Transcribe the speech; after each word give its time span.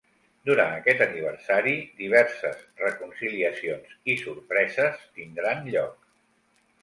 Durant 0.49 0.71
aquest 0.75 1.01
aniversari, 1.05 1.73
diverses 1.99 2.63
reconciliacions 2.85 3.93
i 4.13 4.15
sorpreses 4.23 5.07
tindran 5.19 5.63
lloc. 5.75 6.11